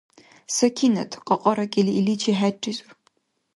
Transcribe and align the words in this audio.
Сакинат, 0.55 1.11
кьакьаракӀили, 1.27 1.91
иличи 1.99 2.33
хӀерризур. 2.39 2.93